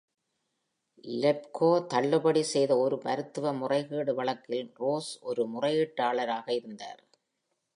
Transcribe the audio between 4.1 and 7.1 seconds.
வழக்கில் ரோஸ் ஒரு முறையீட்டாளராக இருந்தார்.